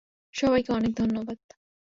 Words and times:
সবাইকে 0.33 0.69
অনেক 0.73 0.91
ধন্যবাদ। 0.95 1.37